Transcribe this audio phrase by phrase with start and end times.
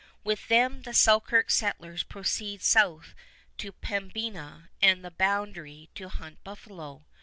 [0.23, 3.13] With them the Selkirk settlers proceed south
[3.59, 7.05] to Pembina and the Boundary to hunt buffalo.